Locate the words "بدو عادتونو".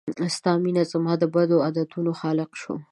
1.33-2.11